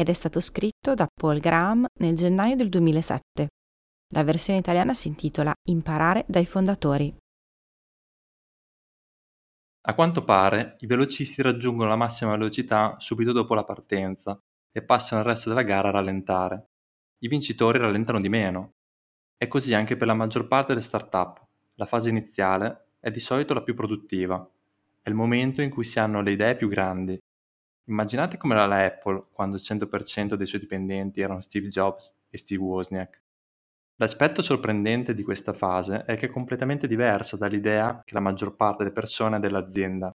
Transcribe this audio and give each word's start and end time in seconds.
ed 0.00 0.08
è 0.08 0.14
stato 0.14 0.40
scritto 0.40 0.94
da 0.94 1.06
Paul 1.12 1.40
Graham 1.40 1.84
nel 1.98 2.16
gennaio 2.16 2.56
del 2.56 2.70
2007. 2.70 3.48
La 4.14 4.24
versione 4.24 4.58
italiana 4.58 4.94
si 4.94 5.08
intitola 5.08 5.52
Imparare 5.68 6.24
dai 6.26 6.46
fondatori. 6.46 7.14
A 9.82 9.94
quanto 9.94 10.24
pare, 10.24 10.76
i 10.80 10.86
velocisti 10.86 11.42
raggiungono 11.42 11.90
la 11.90 11.96
massima 11.96 12.30
velocità 12.30 12.96
subito 12.98 13.32
dopo 13.32 13.52
la 13.52 13.64
partenza 13.64 14.40
e 14.72 14.82
passano 14.82 15.20
il 15.20 15.26
resto 15.26 15.50
della 15.50 15.64
gara 15.64 15.88
a 15.88 15.92
rallentare. 15.92 16.68
I 17.18 17.28
vincitori 17.28 17.78
rallentano 17.78 18.22
di 18.22 18.30
meno. 18.30 18.72
È 19.36 19.46
così 19.48 19.74
anche 19.74 19.98
per 19.98 20.06
la 20.06 20.14
maggior 20.14 20.48
parte 20.48 20.68
delle 20.68 20.80
start-up. 20.80 21.44
La 21.74 21.84
fase 21.84 22.08
iniziale 22.08 22.86
è 23.00 23.10
di 23.10 23.20
solito 23.20 23.52
la 23.52 23.62
più 23.62 23.74
produttiva. 23.74 24.48
È 25.02 25.10
il 25.10 25.14
momento 25.14 25.60
in 25.60 25.68
cui 25.68 25.84
si 25.84 25.98
hanno 25.98 26.22
le 26.22 26.30
idee 26.30 26.56
più 26.56 26.68
grandi 26.68 27.20
Immaginate 27.90 28.36
com'era 28.36 28.66
la 28.66 28.84
Apple 28.84 29.26
quando 29.32 29.56
il 29.56 29.62
100% 29.62 30.34
dei 30.34 30.46
suoi 30.46 30.60
dipendenti 30.60 31.20
erano 31.20 31.40
Steve 31.40 31.66
Jobs 31.66 32.14
e 32.30 32.38
Steve 32.38 32.62
Wozniak. 32.62 33.20
L'aspetto 33.96 34.42
sorprendente 34.42 35.12
di 35.12 35.24
questa 35.24 35.52
fase 35.52 36.04
è 36.04 36.16
che 36.16 36.26
è 36.26 36.30
completamente 36.30 36.86
diversa 36.86 37.36
dall'idea 37.36 38.00
che 38.04 38.14
la 38.14 38.20
maggior 38.20 38.54
parte 38.54 38.84
delle 38.84 38.94
persone 38.94 39.36
ha 39.36 39.40
dell'azienda. 39.40 40.12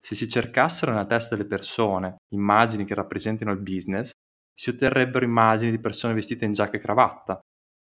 Se 0.00 0.14
si 0.14 0.26
cercassero 0.28 0.92
nella 0.92 1.04
testa 1.04 1.36
delle 1.36 1.46
persone 1.46 2.16
immagini 2.32 2.86
che 2.86 2.94
rappresentino 2.94 3.52
il 3.52 3.60
business, 3.60 4.12
si 4.54 4.70
otterrebbero 4.70 5.26
immagini 5.26 5.70
di 5.70 5.80
persone 5.80 6.14
vestite 6.14 6.46
in 6.46 6.54
giacca 6.54 6.78
e 6.78 6.80
cravatta, 6.80 7.38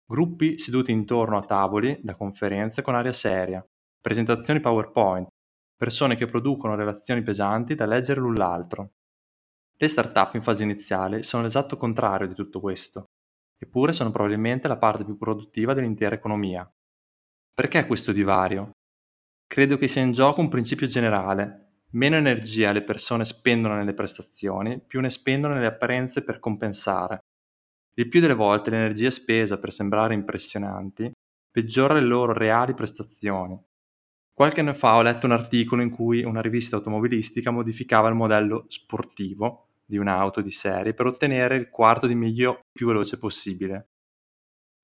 gruppi 0.04 0.58
seduti 0.58 0.90
intorno 0.90 1.38
a 1.38 1.44
tavoli 1.44 2.00
da 2.02 2.16
conferenze 2.16 2.82
con 2.82 2.96
aria 2.96 3.12
seria, 3.12 3.64
presentazioni 4.00 4.58
PowerPoint, 4.58 5.28
persone 5.76 6.16
che 6.16 6.26
producono 6.26 6.74
relazioni 6.74 7.22
pesanti 7.22 7.76
da 7.76 7.86
leggere 7.86 8.20
l'un 8.20 8.34
l'altro. 8.34 8.90
Le 9.76 9.88
start-up 9.88 10.34
in 10.34 10.42
fase 10.42 10.62
iniziale 10.62 11.22
sono 11.22 11.42
l'esatto 11.42 11.76
contrario 11.76 12.28
di 12.28 12.34
tutto 12.34 12.60
questo, 12.60 13.06
eppure 13.58 13.92
sono 13.92 14.10
probabilmente 14.10 14.68
la 14.68 14.78
parte 14.78 15.04
più 15.04 15.16
produttiva 15.16 15.74
dell'intera 15.74 16.14
economia. 16.14 16.68
Perché 17.52 17.86
questo 17.86 18.12
divario? 18.12 18.70
Credo 19.46 19.76
che 19.76 19.88
sia 19.88 20.02
in 20.02 20.12
gioco 20.12 20.40
un 20.40 20.48
principio 20.48 20.86
generale. 20.86 21.82
Meno 21.94 22.16
energia 22.16 22.72
le 22.72 22.82
persone 22.82 23.24
spendono 23.24 23.76
nelle 23.76 23.94
prestazioni, 23.94 24.80
più 24.80 25.00
ne 25.00 25.10
spendono 25.10 25.54
nelle 25.54 25.66
apparenze 25.66 26.22
per 26.22 26.38
compensare. 26.38 27.18
Il 27.96 28.08
più 28.08 28.20
delle 28.20 28.34
volte 28.34 28.70
l'energia 28.70 29.10
spesa 29.10 29.58
per 29.58 29.72
sembrare 29.72 30.14
impressionanti 30.14 31.12
peggiora 31.50 31.94
le 31.94 32.00
loro 32.00 32.32
reali 32.32 32.74
prestazioni. 32.74 33.56
Qualche 34.36 34.62
anno 34.62 34.74
fa 34.74 34.96
ho 34.96 35.02
letto 35.02 35.26
un 35.26 35.32
articolo 35.32 35.80
in 35.80 35.90
cui 35.90 36.24
una 36.24 36.40
rivista 36.40 36.74
automobilistica 36.74 37.52
modificava 37.52 38.08
il 38.08 38.16
modello 38.16 38.64
sportivo 38.66 39.68
di 39.86 39.96
un'auto 39.96 40.40
di 40.40 40.50
serie 40.50 40.92
per 40.92 41.06
ottenere 41.06 41.54
il 41.54 41.70
quarto 41.70 42.08
di 42.08 42.16
miglio 42.16 42.62
più 42.72 42.88
veloce 42.88 43.16
possibile. 43.16 43.90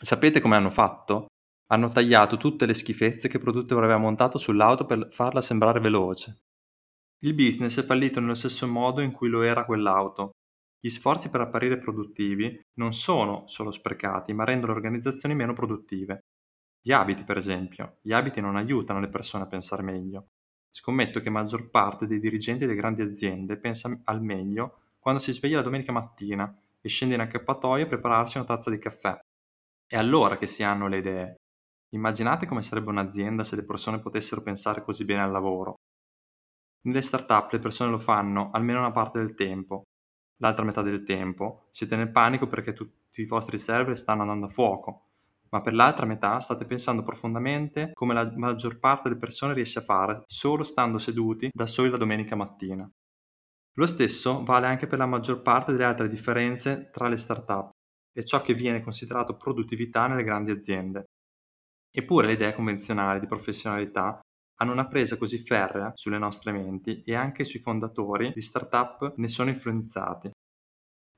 Sapete 0.00 0.40
come 0.40 0.54
hanno 0.54 0.70
fatto? 0.70 1.26
Hanno 1.72 1.88
tagliato 1.88 2.36
tutte 2.36 2.64
le 2.64 2.74
schifezze 2.74 3.26
che 3.26 3.38
il 3.38 3.42
produttore 3.42 3.86
aveva 3.86 3.98
montato 3.98 4.38
sull'auto 4.38 4.86
per 4.86 5.08
farla 5.10 5.40
sembrare 5.40 5.80
veloce. 5.80 6.42
Il 7.24 7.34
business 7.34 7.80
è 7.80 7.82
fallito 7.82 8.20
nello 8.20 8.36
stesso 8.36 8.68
modo 8.68 9.00
in 9.00 9.10
cui 9.10 9.28
lo 9.28 9.42
era 9.42 9.64
quell'auto. 9.64 10.30
Gli 10.78 10.88
sforzi 10.88 11.28
per 11.28 11.40
apparire 11.40 11.78
produttivi 11.78 12.60
non 12.78 12.94
sono 12.94 13.48
solo 13.48 13.72
sprecati, 13.72 14.32
ma 14.32 14.44
rendono 14.44 14.72
le 14.72 14.78
organizzazioni 14.78 15.34
meno 15.34 15.54
produttive. 15.54 16.20
Gli 16.82 16.92
abiti, 16.92 17.24
per 17.24 17.36
esempio. 17.36 17.98
Gli 18.00 18.12
abiti 18.12 18.40
non 18.40 18.56
aiutano 18.56 19.00
le 19.00 19.08
persone 19.08 19.44
a 19.44 19.46
pensare 19.46 19.82
meglio. 19.82 20.28
Scommetto 20.70 21.20
che 21.20 21.28
maggior 21.28 21.68
parte 21.68 22.06
dei 22.06 22.20
dirigenti 22.20 22.64
delle 22.64 22.78
grandi 22.78 23.02
aziende 23.02 23.58
pensa 23.58 24.00
al 24.04 24.22
meglio 24.22 24.94
quando 24.98 25.20
si 25.20 25.32
sveglia 25.32 25.56
la 25.56 25.62
domenica 25.62 25.92
mattina 25.92 26.56
e 26.80 26.88
scende 26.88 27.16
in 27.16 27.20
accappatoio 27.20 27.84
a 27.84 27.88
prepararsi 27.88 28.38
una 28.38 28.46
tazza 28.46 28.70
di 28.70 28.78
caffè. 28.78 29.18
È 29.86 29.96
allora 29.96 30.38
che 30.38 30.46
si 30.46 30.62
hanno 30.62 30.88
le 30.88 30.98
idee. 30.98 31.34
Immaginate 31.90 32.46
come 32.46 32.62
sarebbe 32.62 32.90
un'azienda 32.90 33.44
se 33.44 33.56
le 33.56 33.64
persone 33.64 34.00
potessero 34.00 34.42
pensare 34.42 34.82
così 34.82 35.04
bene 35.04 35.22
al 35.22 35.32
lavoro. 35.32 35.74
Nelle 36.82 37.02
start-up 37.02 37.52
le 37.52 37.58
persone 37.58 37.90
lo 37.90 37.98
fanno 37.98 38.50
almeno 38.52 38.78
una 38.78 38.92
parte 38.92 39.18
del 39.18 39.34
tempo. 39.34 39.82
L'altra 40.38 40.64
metà 40.64 40.80
del 40.80 41.02
tempo 41.02 41.66
siete 41.70 41.96
nel 41.96 42.10
panico 42.10 42.46
perché 42.46 42.72
tutti 42.72 43.20
i 43.20 43.26
vostri 43.26 43.58
server 43.58 43.98
stanno 43.98 44.22
andando 44.22 44.46
a 44.46 44.48
fuoco 44.48 45.09
ma 45.50 45.60
per 45.60 45.74
l'altra 45.74 46.06
metà 46.06 46.40
state 46.40 46.64
pensando 46.64 47.02
profondamente 47.02 47.90
come 47.92 48.14
la 48.14 48.32
maggior 48.36 48.78
parte 48.78 49.08
delle 49.08 49.20
persone 49.20 49.54
riesce 49.54 49.80
a 49.80 49.82
fare 49.82 50.22
solo 50.26 50.62
stando 50.62 50.98
seduti 50.98 51.50
da 51.52 51.66
soli 51.66 51.90
la 51.90 51.96
domenica 51.96 52.36
mattina. 52.36 52.88
Lo 53.74 53.86
stesso 53.86 54.42
vale 54.44 54.66
anche 54.66 54.86
per 54.86 54.98
la 54.98 55.06
maggior 55.06 55.42
parte 55.42 55.72
delle 55.72 55.84
altre 55.84 56.08
differenze 56.08 56.90
tra 56.92 57.08
le 57.08 57.16
start-up 57.16 57.70
e 58.12 58.24
ciò 58.24 58.42
che 58.42 58.54
viene 58.54 58.82
considerato 58.82 59.36
produttività 59.36 60.06
nelle 60.06 60.24
grandi 60.24 60.50
aziende. 60.50 61.04
Eppure 61.92 62.26
le 62.26 62.32
idee 62.34 62.54
convenzionali 62.54 63.20
di 63.20 63.26
professionalità 63.26 64.20
hanno 64.60 64.72
una 64.72 64.86
presa 64.86 65.16
così 65.16 65.38
ferrea 65.38 65.92
sulle 65.94 66.18
nostre 66.18 66.52
menti 66.52 67.00
e 67.00 67.14
anche 67.14 67.44
sui 67.44 67.60
fondatori 67.60 68.30
di 68.32 68.42
start-up 68.42 69.14
ne 69.16 69.28
sono 69.28 69.50
influenzati. 69.50 70.30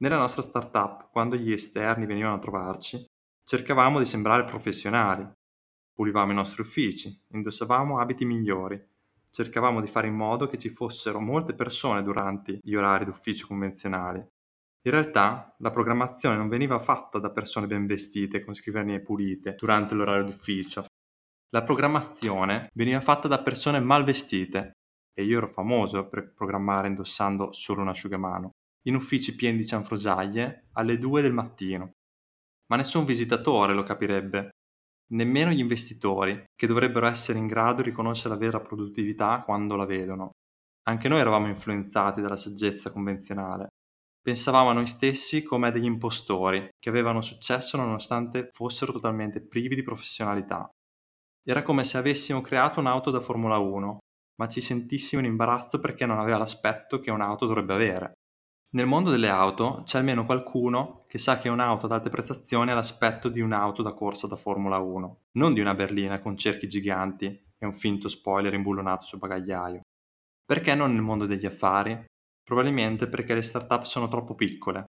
Nella 0.03 0.19
nostra 0.19 0.43
start-up, 0.43 1.11
quando 1.11 1.37
gli 1.37 1.53
esterni 1.53 2.07
venivano 2.07 2.37
a 2.37 2.39
trovarci, 2.39 3.05
Cercavamo 3.53 3.99
di 3.99 4.07
sembrare 4.07 4.45
professionali, 4.45 5.31
pulivamo 5.93 6.33
i 6.33 6.35
nostri 6.35 6.63
uffici, 6.63 7.15
indossavamo 7.33 7.99
abiti 7.99 8.25
migliori, 8.25 8.83
cercavamo 9.31 9.83
di 9.83 9.89
fare 9.89 10.07
in 10.07 10.15
modo 10.15 10.47
che 10.47 10.57
ci 10.57 10.71
fossero 10.71 11.21
molte 11.21 11.53
persone 11.53 12.03
durante 12.03 12.61
gli 12.63 12.75
orari 12.75 13.05
d'ufficio 13.05 13.47
convenzionali. 13.47 14.21
In 14.21 14.91
realtà 14.91 15.55
la 15.59 15.71
programmazione 15.71 16.39
non 16.39 16.49
veniva 16.49 16.79
fatta 16.79 17.19
da 17.19 17.31
persone 17.31 17.67
ben 17.67 17.85
vestite 17.85 18.43
con 18.43 18.55
scrivanie 18.55 19.03
pulite 19.03 19.55
durante 19.59 19.93
l'orario 19.93 20.25
d'ufficio. 20.25 20.87
La 21.51 21.63
programmazione 21.63 22.71
veniva 22.73 23.03
fatta 23.03 23.29
da 23.29 23.43
persone 23.43 23.81
mal 23.81 24.03
vestite. 24.03 24.79
E 25.13 25.25
io 25.25 25.37
ero 25.37 25.49
famoso 25.49 26.09
per 26.09 26.33
programmare 26.33 26.89
indossando 26.89 27.53
solo 27.53 27.83
un 27.83 27.89
asciugamano, 27.89 28.53
in 28.87 28.95
uffici 28.95 29.35
pieni 29.35 29.59
di 29.59 29.67
cianfrusaglie 29.67 30.69
alle 30.73 30.97
2 30.97 31.21
del 31.21 31.35
mattino 31.35 31.93
ma 32.73 32.79
nessun 32.79 33.05
visitatore 33.05 33.75
lo 33.75 33.83
capirebbe, 33.83 34.49
nemmeno 35.11 35.51
gli 35.51 35.59
investitori, 35.59 36.43
che 36.55 36.67
dovrebbero 36.67 37.07
essere 37.07 37.39
in 37.39 37.47
grado 37.47 37.83
di 37.83 37.91
riconoscere 37.91 38.31
la 38.31 38.41
vera 38.41 38.63
produttività 38.63 39.43
quando 39.45 39.77
la 39.77 39.85
vedono. 39.85 40.31
Anche 40.89 41.07
noi 41.09 41.21
eravamo 41.21 41.49
influenzati 41.49 42.23
dalla 42.23 42.39
saggezza 42.39 42.91
convenzionale. 42.91 43.67
Pensavamo 44.23 44.71
a 44.71 44.73
noi 44.73 44.87
stessi 44.87 45.43
come 45.43 45.69
a 45.69 45.71
degli 45.71 45.85
impostori 45.85 46.67
che 46.79 46.89
avevano 46.89 47.21
successo 47.21 47.77
nonostante 47.77 48.49
fossero 48.53 48.91
totalmente 48.91 49.47
privi 49.47 49.75
di 49.75 49.83
professionalità. 49.83 50.67
Era 51.45 51.63
come 51.63 51.85
se 51.85 51.99
avessimo 51.99 52.41
creato 52.41 52.81
un'auto 52.81 53.11
da 53.11 53.21
Formula 53.21 53.59
1, 53.59 53.99
ma 54.41 54.49
ci 54.49 54.63
sentissimo 54.63 55.21
in 55.21 55.31
imbarazzo 55.31 55.79
perché 55.79 56.07
non 56.07 56.19
aveva 56.19 56.39
l'aspetto 56.39 57.01
che 57.01 57.11
un'auto 57.11 57.45
dovrebbe 57.45 57.75
avere. 57.75 58.13
Nel 58.75 58.87
mondo 58.87 59.11
delle 59.11 59.29
auto 59.29 59.83
c'è 59.85 59.99
almeno 59.99 60.25
qualcuno 60.25 61.05
che 61.07 61.19
sa 61.19 61.39
che 61.39 61.51
un'auto 61.51 61.85
ad 61.85 61.93
alte 61.93 62.09
prestazioni 62.09 62.71
ha 62.71 62.75
l'aspetto 62.75 63.29
di 63.29 63.41
un'auto 63.41 63.83
da 63.83 63.93
corsa 63.93 64.27
da 64.27 64.37
Formula 64.37 64.79
1, 64.79 65.25
non 65.33 65.53
di 65.53 65.61
una 65.61 65.75
berlina 65.75 66.21
con 66.21 66.39
cerchi 66.39 66.69
giganti 66.69 67.27
e 67.27 67.67
un 67.67 67.75
finto 67.75 68.09
spoiler 68.09 68.55
imbullonato 68.55 69.05
sul 69.05 69.19
bagagliaio. 69.19 69.83
Perché 70.47 70.75
non 70.75 70.93
nel 70.93 71.03
mondo 71.03 71.27
degli 71.27 71.45
affari? 71.45 72.03
Probabilmente 72.43 73.09
perché 73.09 73.35
le 73.35 73.43
start-up 73.43 73.83
sono 73.83 74.09
troppo 74.09 74.35
piccole. 74.35 74.87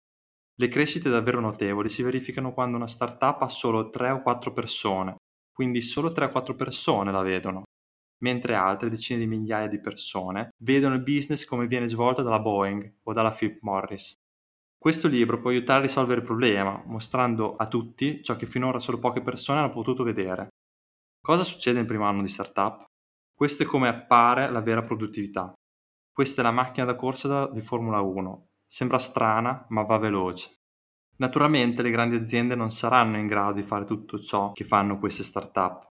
Le 0.54 0.68
crescite 0.68 1.08
davvero 1.08 1.40
notevoli 1.40 1.88
si 1.88 2.02
verificano 2.02 2.52
quando 2.52 2.76
una 2.76 2.86
start-up 2.86 3.40
ha 3.40 3.48
solo 3.48 3.88
3 3.88 4.10
o 4.10 4.20
4 4.20 4.52
persone, 4.52 5.16
quindi 5.50 5.80
solo 5.80 6.12
3 6.12 6.26
o 6.26 6.30
4 6.30 6.54
persone 6.54 7.10
la 7.10 7.22
vedono 7.22 7.62
mentre 8.22 8.54
altre 8.54 8.88
decine 8.88 9.18
di 9.18 9.26
migliaia 9.26 9.68
di 9.68 9.80
persone 9.80 10.50
vedono 10.62 10.94
il 10.94 11.02
business 11.02 11.44
come 11.44 11.66
viene 11.66 11.88
svolto 11.88 12.22
dalla 12.22 12.40
Boeing 12.40 12.98
o 13.02 13.12
dalla 13.12 13.30
Philip 13.30 13.58
Morris. 13.62 14.14
Questo 14.78 15.08
libro 15.08 15.40
può 15.40 15.50
aiutare 15.50 15.80
a 15.80 15.82
risolvere 15.82 16.20
il 16.20 16.26
problema, 16.26 16.82
mostrando 16.86 17.56
a 17.56 17.66
tutti 17.66 18.22
ciò 18.22 18.36
che 18.36 18.46
finora 18.46 18.78
solo 18.78 18.98
poche 18.98 19.22
persone 19.22 19.58
hanno 19.58 19.70
potuto 19.70 20.02
vedere. 20.02 20.48
Cosa 21.20 21.44
succede 21.44 21.78
nel 21.78 21.86
primo 21.86 22.06
anno 22.06 22.22
di 22.22 22.28
startup? 22.28 22.84
Questo 23.34 23.62
è 23.62 23.66
come 23.66 23.88
appare 23.88 24.50
la 24.50 24.62
vera 24.62 24.82
produttività. 24.82 25.52
Questa 26.10 26.40
è 26.40 26.44
la 26.44 26.50
macchina 26.50 26.86
da 26.86 26.96
corsa 26.96 27.46
di 27.48 27.60
Formula 27.60 28.00
1 28.00 28.46
Sembra 28.66 28.98
strana, 28.98 29.66
ma 29.70 29.82
va 29.82 29.98
veloce. 29.98 30.60
Naturalmente 31.16 31.82
le 31.82 31.90
grandi 31.90 32.14
aziende 32.14 32.54
non 32.54 32.70
saranno 32.70 33.18
in 33.18 33.26
grado 33.26 33.54
di 33.54 33.62
fare 33.62 33.84
tutto 33.84 34.18
ciò 34.18 34.52
che 34.52 34.64
fanno 34.64 34.98
queste 34.98 35.24
start-up. 35.24 35.89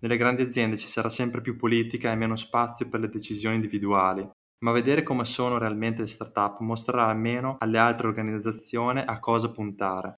Nelle 0.00 0.16
grandi 0.16 0.42
aziende 0.42 0.76
ci 0.76 0.86
sarà 0.86 1.08
sempre 1.08 1.40
più 1.40 1.56
politica 1.56 2.12
e 2.12 2.16
meno 2.16 2.36
spazio 2.36 2.88
per 2.88 3.00
le 3.00 3.08
decisioni 3.08 3.56
individuali, 3.56 4.28
ma 4.64 4.70
vedere 4.70 5.02
come 5.02 5.24
sono 5.24 5.58
realmente 5.58 6.02
le 6.02 6.06
start-up 6.06 6.60
mostrerà 6.60 7.06
almeno 7.06 7.56
alle 7.58 7.78
altre 7.78 8.06
organizzazioni 8.06 9.00
a 9.04 9.18
cosa 9.18 9.50
puntare. 9.50 10.14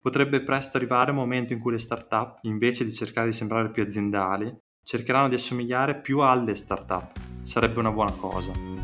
Potrebbe 0.00 0.42
presto 0.42 0.76
arrivare 0.76 1.10
un 1.10 1.16
momento 1.16 1.52
in 1.52 1.60
cui 1.60 1.72
le 1.72 1.78
start-up, 1.78 2.38
invece 2.42 2.84
di 2.84 2.92
cercare 2.92 3.28
di 3.28 3.32
sembrare 3.34 3.70
più 3.70 3.82
aziendali, 3.82 4.54
cercheranno 4.82 5.28
di 5.28 5.34
assomigliare 5.34 6.00
più 6.00 6.20
alle 6.20 6.54
start-up. 6.54 7.12
Sarebbe 7.42 7.80
una 7.80 7.92
buona 7.92 8.12
cosa. 8.12 8.83